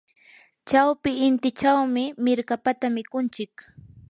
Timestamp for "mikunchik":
2.95-3.53